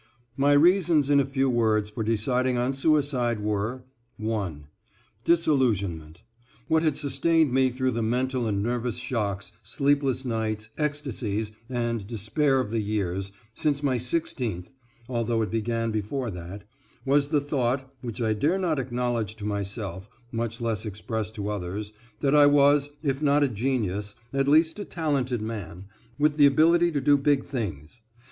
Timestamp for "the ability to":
26.37-27.01